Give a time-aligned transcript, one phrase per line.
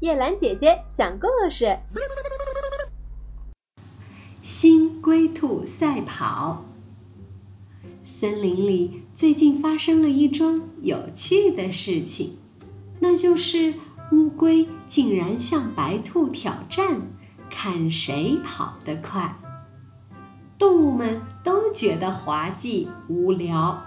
[0.00, 1.76] 叶兰姐姐讲故事：
[4.40, 6.64] 新龟兔赛跑。
[8.04, 12.36] 森林里最近发生了一桩有趣的事情，
[13.00, 13.74] 那就是
[14.12, 17.00] 乌龟竟然向白兔挑战，
[17.50, 19.36] 看谁跑得快。
[20.56, 23.82] 动物们都觉得滑稽无聊，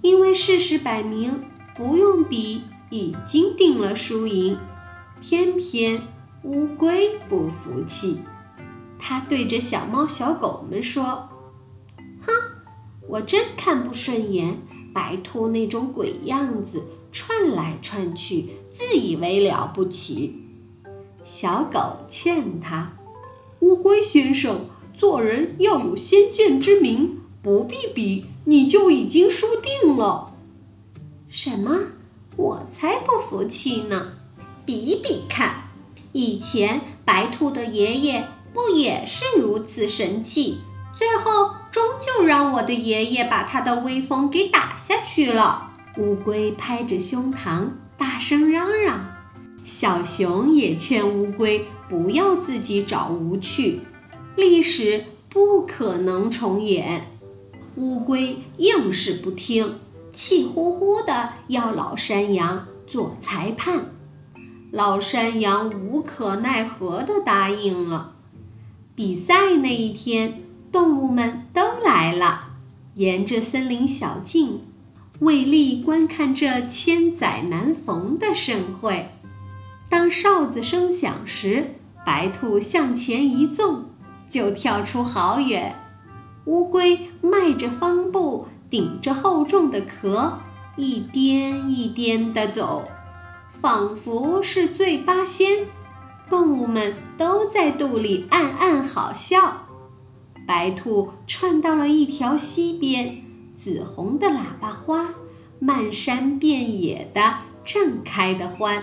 [0.00, 1.42] 因为事实摆明，
[1.74, 4.56] 不用比，已经定了输赢。
[5.20, 6.00] 偏偏
[6.44, 8.18] 乌龟不服气，
[8.98, 11.28] 它对着小猫小狗们说
[12.20, 12.32] ：“哼，
[13.06, 14.56] 我真看不顺眼
[14.94, 20.42] 白兔那种鬼样子，窜来窜去，自以为了不起。”
[21.22, 22.92] 小狗劝他
[23.60, 24.64] ：“乌龟先生，
[24.94, 30.34] 做人要有先见之明，不必比，你就已经输定了。
[31.28, 31.78] ”“什么？
[32.36, 34.12] 我才不服气呢！”
[34.70, 35.64] 比比看，
[36.12, 40.60] 以前白兔的爷爷不也是如此神气？
[40.94, 45.72] 最后终究让我的爷爷把他的威风给打下去了。
[45.98, 49.12] 乌龟拍着胸膛，大声嚷嚷。
[49.64, 53.80] 小熊也劝乌龟不要自己找无趣，
[54.36, 57.08] 历史不可能重演。
[57.74, 59.80] 乌龟硬是不听，
[60.12, 63.86] 气呼呼的要老山羊做裁判。
[64.72, 68.12] 老山羊无可奈何地答应了。
[68.94, 72.50] 比赛那一天，动物们都来了，
[72.94, 74.60] 沿着森林小径，
[75.20, 79.08] 为力观看这千载难逢的盛会。
[79.88, 81.74] 当哨子声响时，
[82.06, 83.86] 白兔向前一纵，
[84.28, 85.74] 就跳出好远。
[86.44, 90.38] 乌龟迈着方步，顶着厚重的壳，
[90.76, 92.84] 一颠一颠地走。
[93.60, 95.66] 仿佛是醉八仙，
[96.30, 99.66] 动物们都在肚里暗暗好笑。
[100.46, 103.22] 白兔窜到了一条溪边，
[103.54, 105.10] 紫红的喇叭花
[105.58, 108.82] 漫山遍野的正开得欢。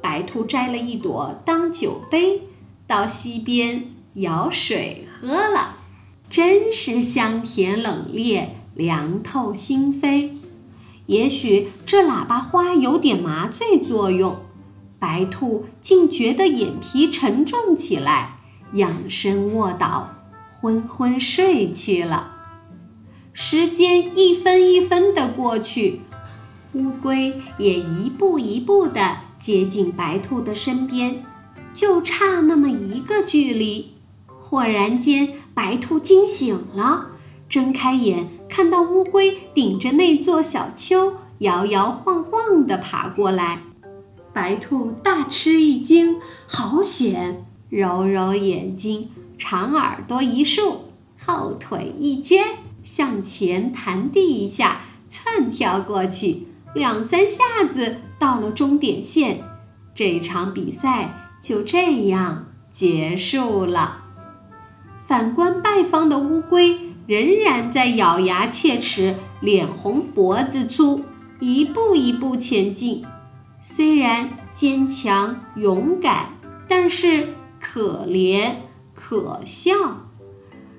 [0.00, 2.42] 白兔摘了一朵当酒杯，
[2.88, 3.84] 到溪边
[4.14, 5.76] 舀水喝了，
[6.28, 10.30] 真是香甜冷冽，凉透心扉。
[11.06, 14.36] 也许这喇叭花有点麻醉作用，
[14.98, 18.38] 白兔竟觉得眼皮沉重起来，
[18.74, 20.14] 仰身卧倒，
[20.60, 22.36] 昏昏睡去了。
[23.32, 26.00] 时间一分一分的过去，
[26.74, 31.24] 乌龟也一步一步地接近白兔的身边，
[31.74, 33.92] 就差那么一个距离。
[34.26, 37.11] 忽然间，白兔惊醒了。
[37.52, 43.58] 睁开眼，看到乌龟顶着那座小丘，摇摇晃晃地爬过来。
[44.32, 47.44] 白兔大吃一惊，好险！
[47.68, 50.84] 揉揉眼睛，长耳朵一竖，
[51.22, 52.42] 后腿一撅，
[52.82, 54.80] 向前弹地一下，
[55.10, 59.44] 窜跳过去，两三下子到了终点线。
[59.94, 64.04] 这场比赛就这样结束了。
[65.06, 66.91] 反观败方的乌龟。
[67.06, 71.04] 仍然在咬牙切齿、脸红脖子粗，
[71.40, 73.04] 一步一步前进。
[73.60, 76.30] 虽然坚强勇敢，
[76.68, 77.28] 但是
[77.60, 78.52] 可怜
[78.94, 79.72] 可笑。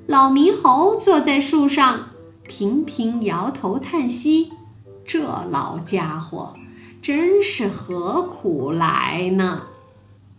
[0.06, 2.10] 老猕猴坐在树上，
[2.48, 4.52] 频频摇头叹息
[5.06, 6.56] ：“这老家伙
[7.02, 9.64] 真是何苦来呢？”